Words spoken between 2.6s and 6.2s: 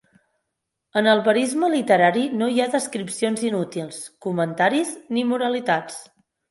ha descripcions inútils, comentaris, ni moralitats.